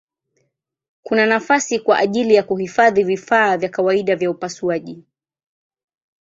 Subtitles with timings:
[1.03, 5.03] Kuna nafasi kwa ajili ya kuhifadhi vifaa vya kawaida vya upasuaji.